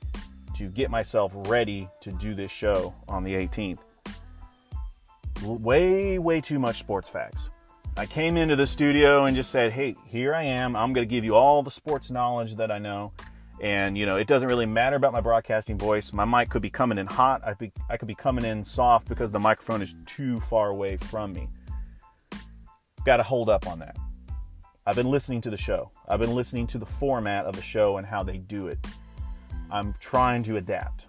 to 0.56 0.70
get 0.70 0.90
myself 0.90 1.34
ready 1.50 1.88
to 2.00 2.12
do 2.14 2.34
this 2.34 2.52
show 2.52 2.96
on 3.08 3.24
the 3.24 3.34
18th. 3.34 3.80
Way, 5.44 6.20
way 6.20 6.40
too 6.40 6.60
much 6.60 6.80
sports 6.80 7.10
facts 7.10 7.50
I 7.98 8.06
came 8.06 8.38
into 8.38 8.56
the 8.56 8.66
studio 8.66 9.26
and 9.26 9.36
just 9.36 9.52
said, 9.52 9.74
"Hey, 9.74 9.96
here 10.06 10.34
I 10.34 10.44
am. 10.44 10.76
I'm 10.76 10.94
going 10.94 11.08
to 11.08 11.14
give 11.14 11.26
you 11.26 11.36
all 11.36 11.62
the 11.62 11.72
sports 11.72 12.10
knowledge 12.10 12.56
that 12.56 12.72
I 12.72 12.80
know." 12.80 13.12
And 13.62 13.98
you 13.98 14.06
know, 14.06 14.16
it 14.16 14.28
doesn't 14.28 14.48
really 14.48 14.66
matter 14.66 14.96
about 14.96 15.14
my 15.14 15.22
broadcasting 15.22 15.78
voice. 15.78 16.14
My 16.14 16.26
mic 16.26 16.50
could 16.50 16.62
be 16.62 16.70
coming 16.70 16.98
in 16.98 17.06
hot. 17.06 17.42
I, 17.46 17.54
be, 17.54 17.72
I 17.90 17.98
could 17.98 18.08
be 18.08 18.16
coming 18.16 18.46
in 18.46 18.64
soft 18.64 19.08
because 19.08 19.30
the 19.30 19.40
microphone 19.40 19.82
is 19.82 19.96
too 20.06 20.40
far 20.40 20.70
away 20.70 20.98
from 20.98 21.34
me. 21.34 21.48
Got 23.06 23.18
to 23.18 23.24
hold 23.24 23.50
up 23.50 23.68
on 23.68 23.80
that. 23.80 23.98
I've 24.88 24.96
been 24.96 25.12
listening 25.12 25.42
to 25.42 25.52
the 25.52 25.58
show. 25.58 25.92
I've 26.08 26.20
been 26.20 26.34
listening 26.34 26.66
to 26.68 26.80
the 26.80 26.88
format 26.88 27.46
of 27.46 27.56
the 27.56 27.62
show 27.62 27.98
and 27.98 28.08
how 28.08 28.24
they 28.24 28.40
do 28.40 28.68
it. 28.68 28.80
I'm 29.70 29.94
trying 30.00 30.42
to 30.44 30.58
adapt. 30.58 31.08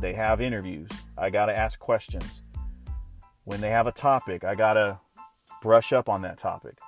They 0.00 0.14
have 0.14 0.40
interviews. 0.40 0.88
I 1.18 1.28
got 1.30 1.46
to 1.46 1.56
ask 1.56 1.78
questions. 1.78 2.42
When 3.44 3.60
they 3.60 3.70
have 3.70 3.86
a 3.86 3.92
topic, 3.92 4.44
I 4.44 4.54
got 4.54 4.74
to 4.74 4.98
brush 5.62 5.92
up 5.92 6.08
on 6.08 6.22
that 6.22 6.38
topic. 6.38 6.78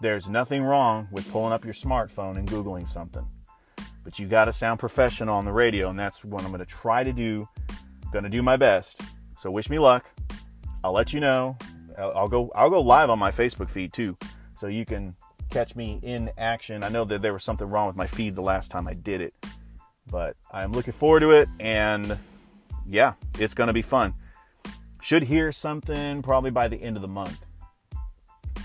There's 0.00 0.28
nothing 0.28 0.62
wrong 0.62 1.08
with 1.10 1.30
pulling 1.30 1.52
up 1.52 1.64
your 1.64 1.74
smartphone 1.74 2.36
and 2.36 2.48
Googling 2.48 2.88
something. 2.88 3.26
But 4.02 4.18
you 4.18 4.26
got 4.26 4.46
to 4.46 4.52
sound 4.52 4.80
professional 4.80 5.34
on 5.36 5.44
the 5.44 5.52
radio, 5.52 5.90
and 5.90 5.98
that's 5.98 6.24
what 6.24 6.42
I'm 6.42 6.48
going 6.48 6.60
to 6.60 6.66
try 6.66 7.04
to 7.04 7.12
do. 7.12 7.46
Going 8.12 8.24
to 8.24 8.30
do 8.30 8.42
my 8.42 8.56
best. 8.56 9.02
So 9.38 9.50
wish 9.50 9.68
me 9.68 9.78
luck. 9.78 10.06
I'll 10.82 10.92
let 10.92 11.12
you 11.12 11.20
know. 11.20 11.56
I'll 11.98 12.28
go. 12.28 12.50
I'll 12.54 12.70
go 12.70 12.80
live 12.80 13.10
on 13.10 13.18
my 13.18 13.30
Facebook 13.30 13.68
feed 13.68 13.92
too, 13.92 14.16
so 14.56 14.68
you 14.68 14.86
can 14.86 15.14
catch 15.50 15.76
me 15.76 16.00
in 16.02 16.30
action. 16.38 16.82
I 16.82 16.88
know 16.88 17.04
that 17.04 17.20
there 17.20 17.34
was 17.34 17.44
something 17.44 17.68
wrong 17.68 17.86
with 17.86 17.96
my 17.96 18.06
feed 18.06 18.34
the 18.34 18.42
last 18.42 18.70
time 18.70 18.88
I 18.88 18.94
did 18.94 19.20
it, 19.20 19.34
but 20.10 20.36
I'm 20.50 20.72
looking 20.72 20.94
forward 20.94 21.20
to 21.20 21.32
it, 21.32 21.48
and 21.58 22.16
yeah, 22.86 23.14
it's 23.38 23.52
going 23.52 23.66
to 23.66 23.74
be 23.74 23.82
fun. 23.82 24.14
Should 25.02 25.24
hear 25.24 25.52
something 25.52 26.22
probably 26.22 26.50
by 26.50 26.68
the 26.68 26.80
end 26.80 26.96
of 26.96 27.02
the 27.02 27.08
month. 27.08 27.44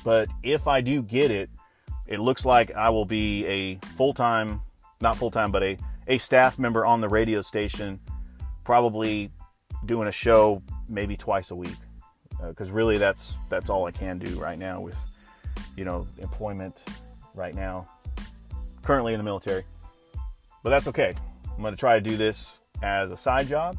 But 0.05 0.29
if 0.43 0.67
I 0.67 0.81
do 0.81 1.01
get 1.01 1.31
it, 1.31 1.49
it 2.05 2.19
looks 2.19 2.45
like 2.45 2.73
I 2.75 2.89
will 2.89 3.05
be 3.05 3.43
a 3.47 3.75
full 3.97 4.13
time, 4.13 4.61
not 5.01 5.17
full 5.17 5.31
time, 5.31 5.51
but 5.51 5.63
a, 5.63 5.77
a 6.07 6.19
staff 6.19 6.59
member 6.59 6.85
on 6.85 7.01
the 7.01 7.09
radio 7.09 7.41
station, 7.41 7.99
probably 8.63 9.31
doing 9.85 10.07
a 10.07 10.11
show 10.11 10.61
maybe 10.87 11.17
twice 11.17 11.49
a 11.49 11.55
week. 11.55 11.75
Because 12.47 12.69
uh, 12.69 12.73
really, 12.73 12.99
that's 12.99 13.35
that's 13.49 13.71
all 13.71 13.85
I 13.85 13.91
can 13.91 14.19
do 14.19 14.39
right 14.39 14.59
now 14.59 14.79
with, 14.79 14.95
you 15.75 15.85
know, 15.85 16.05
employment 16.19 16.83
right 17.33 17.55
now, 17.55 17.87
currently 18.83 19.13
in 19.13 19.17
the 19.17 19.23
military. 19.23 19.63
But 20.61 20.69
that's 20.69 20.87
okay. 20.89 21.15
I'm 21.55 21.61
going 21.61 21.73
to 21.73 21.79
try 21.79 21.95
to 21.95 22.01
do 22.01 22.15
this 22.15 22.59
as 22.83 23.11
a 23.11 23.17
side 23.17 23.47
job. 23.47 23.75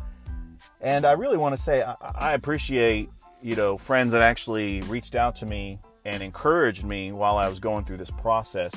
And 0.80 1.04
I 1.04 1.12
really 1.12 1.36
want 1.36 1.54
to 1.56 1.62
say 1.62 1.82
I, 1.84 1.94
I 2.00 2.32
appreciate, 2.32 3.10
you 3.42 3.54
know, 3.54 3.78
friends 3.78 4.10
that 4.10 4.22
actually 4.22 4.80
reached 4.82 5.14
out 5.14 5.36
to 5.36 5.46
me 5.46 5.78
and 6.06 6.22
encouraged 6.22 6.84
me 6.84 7.10
while 7.10 7.36
I 7.36 7.48
was 7.48 7.58
going 7.58 7.84
through 7.84 7.96
this 7.96 8.10
process. 8.10 8.72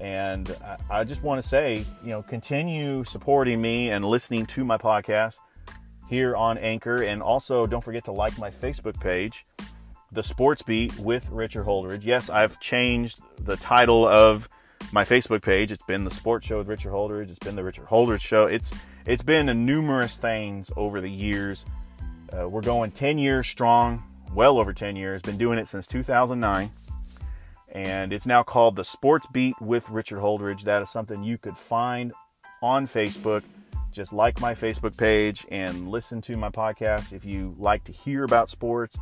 And 0.00 0.56
I, 0.88 1.04
just 1.04 1.22
want 1.22 1.42
to 1.42 1.46
say, 1.46 1.84
you 2.02 2.10
know, 2.10 2.22
continue 2.22 3.04
supporting 3.04 3.60
me 3.60 3.90
and 3.90 4.04
listening 4.04 4.46
to 4.46 4.64
my 4.64 4.78
podcast 4.78 5.36
here 6.08 6.34
on 6.36 6.56
Anchor. 6.56 7.02
And 7.02 7.22
also, 7.22 7.66
don't 7.66 7.84
forget 7.84 8.04
to 8.06 8.12
like 8.12 8.38
my 8.38 8.50
Facebook 8.50 8.98
page, 8.98 9.44
The 10.12 10.22
Sports 10.22 10.62
Beat 10.62 10.98
with 10.98 11.28
Richard 11.30 11.66
Holdridge. 11.66 12.04
Yes, 12.04 12.30
I've 12.30 12.58
changed 12.60 13.20
the 13.44 13.56
title 13.56 14.06
of 14.06 14.48
my 14.90 15.04
Facebook 15.04 15.42
page. 15.42 15.70
It's 15.70 15.84
been 15.84 16.04
The 16.04 16.10
Sports 16.10 16.46
Show 16.46 16.58
with 16.58 16.68
Richard 16.68 16.92
Holdridge. 16.92 17.28
It's 17.28 17.40
been 17.40 17.56
The 17.56 17.64
Richard 17.64 17.88
Holdridge 17.88 18.20
Show. 18.20 18.46
It's 18.46 18.72
it's 19.04 19.22
been 19.22 19.46
numerous 19.66 20.16
things 20.16 20.70
over 20.76 21.00
the 21.00 21.10
years. 21.10 21.66
Uh, 22.32 22.48
we're 22.48 22.62
going 22.62 22.90
10 22.90 23.18
years 23.18 23.48
strong 23.48 24.04
well 24.34 24.58
over 24.58 24.72
10 24.72 24.96
years, 24.96 25.22
been 25.22 25.38
doing 25.38 25.58
it 25.58 25.68
since 25.68 25.86
2009. 25.86 26.70
And 27.72 28.12
it's 28.12 28.26
now 28.26 28.42
called 28.42 28.76
the 28.76 28.84
Sports 28.84 29.26
Beat 29.26 29.60
with 29.60 29.88
Richard 29.90 30.20
Holdridge. 30.20 30.62
That 30.62 30.82
is 30.82 30.90
something 30.90 31.22
you 31.22 31.38
could 31.38 31.56
find 31.56 32.12
on 32.62 32.86
Facebook. 32.86 33.42
Just 33.90 34.12
like 34.12 34.40
my 34.40 34.54
Facebook 34.54 34.96
page 34.96 35.46
and 35.50 35.88
listen 35.88 36.20
to 36.22 36.36
my 36.36 36.50
podcast 36.50 37.12
if 37.12 37.24
you 37.24 37.54
like 37.58 37.84
to 37.84 37.92
hear 37.92 38.24
about 38.24 38.50
sports. 38.50 38.96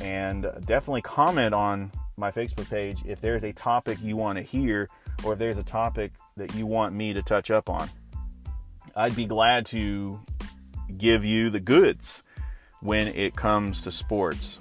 And 0.00 0.42
definitely 0.66 1.02
comment 1.02 1.54
on 1.54 1.90
my 2.16 2.30
Facebook 2.30 2.68
page 2.68 3.02
if 3.06 3.20
there's 3.20 3.44
a 3.44 3.52
topic 3.52 3.98
you 4.02 4.16
want 4.16 4.36
to 4.36 4.42
hear 4.42 4.88
or 5.24 5.32
if 5.32 5.38
there's 5.38 5.58
a 5.58 5.62
topic 5.62 6.12
that 6.36 6.54
you 6.54 6.66
want 6.66 6.94
me 6.94 7.12
to 7.12 7.22
touch 7.22 7.50
up 7.50 7.70
on. 7.70 7.88
I'd 8.94 9.16
be 9.16 9.26
glad 9.26 9.66
to 9.66 10.20
give 10.96 11.24
you 11.24 11.50
the 11.50 11.60
goods 11.60 12.22
when 12.86 13.08
it 13.08 13.34
comes 13.34 13.82
to 13.82 13.90
sports. 13.90 14.60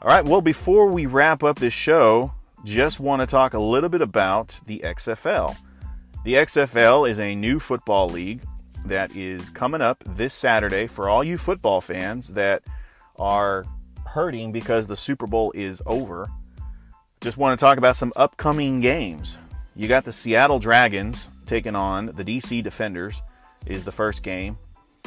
All 0.00 0.08
right, 0.08 0.24
well, 0.24 0.40
before 0.40 0.86
we 0.86 1.04
wrap 1.04 1.42
up 1.42 1.58
this 1.58 1.74
show, 1.74 2.32
just 2.64 3.00
want 3.00 3.20
to 3.20 3.26
talk 3.26 3.52
a 3.54 3.58
little 3.58 3.90
bit 3.90 4.00
about 4.00 4.60
the 4.66 4.80
XFL. 4.84 5.56
The 6.24 6.34
XFL 6.34 7.10
is 7.10 7.18
a 7.18 7.34
new 7.34 7.58
football 7.58 8.08
league 8.08 8.42
that 8.86 9.14
is 9.14 9.50
coming 9.50 9.82
up 9.82 10.02
this 10.06 10.32
Saturday 10.32 10.86
for 10.86 11.08
all 11.08 11.24
you 11.24 11.36
football 11.36 11.80
fans 11.80 12.28
that 12.28 12.62
are 13.16 13.66
hurting 14.06 14.52
because 14.52 14.86
the 14.86 14.96
Super 14.96 15.26
Bowl 15.26 15.52
is 15.54 15.82
over. 15.86 16.30
Just 17.20 17.36
want 17.36 17.58
to 17.58 17.62
talk 17.62 17.78
about 17.78 17.96
some 17.96 18.12
upcoming 18.16 18.80
games. 18.80 19.38
You 19.74 19.88
got 19.88 20.04
the 20.04 20.12
Seattle 20.12 20.58
Dragons 20.58 21.28
taking 21.46 21.74
on 21.74 22.06
the 22.06 22.24
DC 22.24 22.62
Defenders 22.62 23.20
is 23.66 23.84
the 23.84 23.92
first 23.92 24.22
game. 24.22 24.56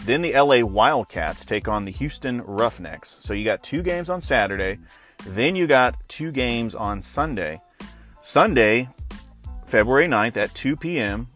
Then 0.03 0.21
the 0.21 0.33
LA 0.33 0.65
Wildcats 0.65 1.45
take 1.45 1.67
on 1.67 1.85
the 1.85 1.91
Houston 1.91 2.41
Roughnecks. 2.41 3.17
So 3.21 3.33
you 3.33 3.45
got 3.45 3.63
two 3.63 3.81
games 3.81 4.09
on 4.09 4.21
Saturday. 4.21 4.79
Then 5.25 5.55
you 5.55 5.67
got 5.67 5.95
two 6.09 6.31
games 6.31 6.75
on 6.75 7.01
Sunday. 7.01 7.59
Sunday, 8.21 8.89
February 9.65 10.07
9th 10.07 10.37
at 10.37 10.53
2 10.55 10.75
p.m., 10.75 11.27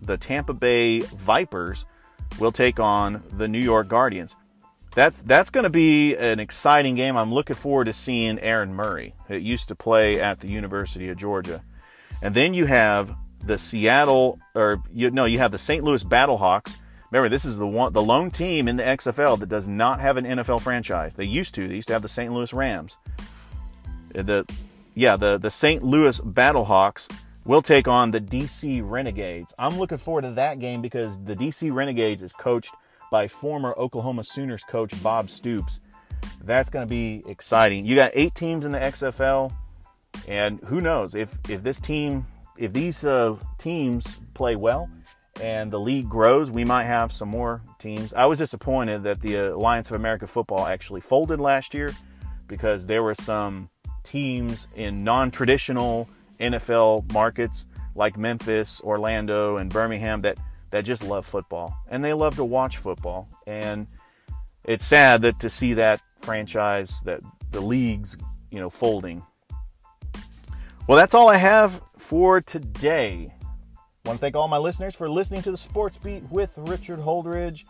the 0.00 0.16
Tampa 0.16 0.52
Bay 0.52 1.00
Vipers 1.00 1.84
will 2.38 2.52
take 2.52 2.80
on 2.80 3.22
the 3.30 3.46
New 3.46 3.60
York 3.60 3.88
Guardians. 3.88 4.34
That's 4.94 5.16
that's 5.18 5.48
going 5.48 5.64
to 5.64 5.70
be 5.70 6.14
an 6.16 6.38
exciting 6.38 6.96
game. 6.96 7.16
I'm 7.16 7.32
looking 7.32 7.56
forward 7.56 7.86
to 7.86 7.92
seeing 7.92 8.38
Aaron 8.40 8.74
Murray. 8.74 9.14
It 9.28 9.40
used 9.40 9.68
to 9.68 9.74
play 9.74 10.20
at 10.20 10.40
the 10.40 10.48
University 10.48 11.08
of 11.08 11.16
Georgia, 11.16 11.62
and 12.20 12.34
then 12.34 12.52
you 12.52 12.66
have 12.66 13.16
the 13.42 13.56
Seattle 13.56 14.38
or 14.54 14.82
you 14.92 15.10
know 15.10 15.24
you 15.24 15.38
have 15.38 15.52
the 15.52 15.58
St. 15.58 15.82
Louis 15.82 16.04
Battlehawks. 16.04 16.76
Remember, 17.12 17.28
this 17.28 17.44
is 17.44 17.58
the 17.58 17.66
one 17.66 17.92
the 17.92 18.02
lone 18.02 18.30
team 18.30 18.68
in 18.68 18.76
the 18.76 18.82
XFL 18.82 19.38
that 19.40 19.50
does 19.50 19.68
not 19.68 20.00
have 20.00 20.16
an 20.16 20.24
NFL 20.24 20.62
franchise. 20.62 21.12
They 21.12 21.26
used 21.26 21.54
to. 21.56 21.68
They 21.68 21.74
used 21.74 21.88
to 21.88 21.92
have 21.92 22.00
the 22.00 22.08
St. 22.08 22.32
Louis 22.32 22.50
Rams. 22.54 22.96
The 24.14 24.46
yeah 24.94 25.16
the 25.16 25.36
the 25.36 25.50
St. 25.50 25.82
Louis 25.82 26.18
Battlehawks 26.20 27.14
will 27.44 27.60
take 27.60 27.86
on 27.86 28.12
the 28.12 28.20
DC 28.20 28.80
Renegades. 28.82 29.52
I'm 29.58 29.78
looking 29.78 29.98
forward 29.98 30.22
to 30.22 30.30
that 30.32 30.58
game 30.58 30.80
because 30.80 31.22
the 31.22 31.36
DC 31.36 31.70
Renegades 31.70 32.22
is 32.22 32.32
coached 32.32 32.74
by 33.10 33.28
former 33.28 33.74
Oklahoma 33.76 34.24
Sooners 34.24 34.64
coach 34.64 35.00
Bob 35.02 35.28
Stoops. 35.28 35.80
That's 36.42 36.70
going 36.70 36.86
to 36.86 36.90
be 36.90 37.22
exciting. 37.26 37.84
You 37.84 37.94
got 37.94 38.12
eight 38.14 38.34
teams 38.34 38.64
in 38.64 38.72
the 38.72 38.78
XFL, 38.78 39.52
and 40.28 40.60
who 40.60 40.80
knows 40.80 41.14
if 41.14 41.36
if 41.50 41.62
this 41.62 41.78
team, 41.78 42.26
if 42.56 42.72
these 42.72 43.04
uh, 43.04 43.36
teams 43.58 44.18
play 44.32 44.56
well, 44.56 44.88
and 45.40 45.70
the 45.70 45.80
league 45.80 46.08
grows, 46.08 46.50
we 46.50 46.64
might 46.64 46.84
have 46.84 47.12
some 47.12 47.28
more 47.28 47.62
teams. 47.78 48.12
I 48.12 48.26
was 48.26 48.38
disappointed 48.38 49.02
that 49.04 49.20
the 49.20 49.36
Alliance 49.36 49.90
of 49.90 49.96
American 49.96 50.28
Football 50.28 50.66
actually 50.66 51.00
folded 51.00 51.40
last 51.40 51.74
year 51.74 51.92
because 52.46 52.86
there 52.86 53.02
were 53.02 53.14
some 53.14 53.70
teams 54.02 54.68
in 54.74 55.04
non-traditional 55.04 56.08
NFL 56.38 57.12
markets 57.12 57.66
like 57.94 58.16
Memphis, 58.16 58.80
Orlando, 58.82 59.56
and 59.56 59.70
Birmingham 59.70 60.20
that 60.22 60.38
that 60.72 60.84
just 60.84 61.04
love 61.04 61.26
football 61.26 61.76
and 61.88 62.02
they 62.02 62.14
love 62.14 62.34
to 62.36 62.44
watch 62.44 62.78
football. 62.78 63.28
And 63.46 63.86
it's 64.64 64.84
sad 64.84 65.22
that 65.22 65.38
to 65.40 65.50
see 65.50 65.74
that 65.74 66.00
franchise, 66.22 67.00
that 67.04 67.20
the 67.50 67.60
leagues, 67.60 68.16
you 68.50 68.58
know, 68.58 68.70
folding. 68.70 69.22
Well, 70.88 70.98
that's 70.98 71.14
all 71.14 71.28
I 71.28 71.36
have 71.36 71.80
for 71.98 72.40
today. 72.40 73.32
Want 74.04 74.18
to 74.18 74.20
thank 74.20 74.34
all 74.34 74.48
my 74.48 74.58
listeners 74.58 74.96
for 74.96 75.08
listening 75.08 75.42
to 75.42 75.52
the 75.52 75.56
Sports 75.56 75.96
Beat 75.96 76.24
with 76.28 76.58
Richard 76.58 76.98
Holdridge. 76.98 77.64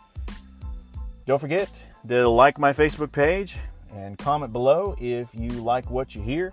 Don't 1.27 1.37
forget 1.37 1.69
to 2.07 2.27
like 2.27 2.57
my 2.57 2.73
Facebook 2.73 3.11
page 3.11 3.57
and 3.93 4.17
comment 4.17 4.51
below 4.51 4.95
if 4.99 5.29
you 5.35 5.49
like 5.49 5.91
what 5.91 6.15
you 6.15 6.23
hear. 6.23 6.51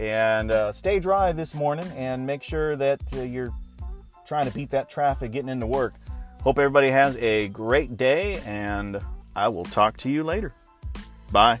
And 0.00 0.50
uh, 0.50 0.72
stay 0.72 0.98
dry 0.98 1.30
this 1.30 1.54
morning 1.54 1.86
and 1.96 2.26
make 2.26 2.42
sure 2.42 2.74
that 2.74 3.00
uh, 3.14 3.22
you're 3.22 3.54
trying 4.26 4.46
to 4.46 4.52
beat 4.52 4.70
that 4.70 4.90
traffic 4.90 5.30
getting 5.30 5.50
into 5.50 5.66
work. 5.66 5.94
Hope 6.42 6.58
everybody 6.58 6.90
has 6.90 7.16
a 7.18 7.46
great 7.48 7.96
day, 7.96 8.40
and 8.44 9.00
I 9.36 9.48
will 9.48 9.64
talk 9.64 9.98
to 9.98 10.10
you 10.10 10.24
later. 10.24 10.52
Bye. 11.30 11.60